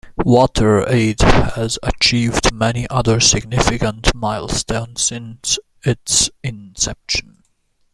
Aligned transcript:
WaterAid 0.21 1.21
has 1.53 1.77
achieved 1.83 2.51
many 2.51 2.87
other 2.89 3.19
significant 3.19 4.11
milestones 4.15 4.99
since 5.03 5.59
its 5.83 6.27
inception. 6.43 7.43